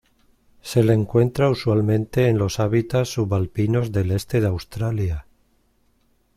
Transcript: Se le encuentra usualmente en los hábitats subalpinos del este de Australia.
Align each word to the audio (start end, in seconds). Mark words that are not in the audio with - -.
Se 0.63 0.83
le 0.83 0.93
encuentra 0.93 1.47
usualmente 1.51 2.27
en 2.27 2.39
los 2.39 2.59
hábitats 2.59 3.07
subalpinos 3.13 3.91
del 3.91 4.09
este 4.09 4.41
de 4.41 4.47
Australia. 4.47 5.27